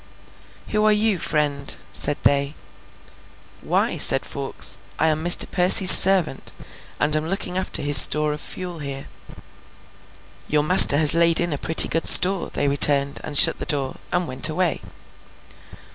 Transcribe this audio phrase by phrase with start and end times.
[0.69, 2.55] 'Who are you, friend?' said they.
[3.61, 5.45] 'Why,' said Fawkes, 'I am Mr.
[5.51, 6.53] Percy's servant,
[6.99, 9.09] and am looking after his store of fuel here.'
[10.47, 13.97] 'Your master has laid in a pretty good store,' they returned, and shut the door,
[14.11, 14.81] and went away.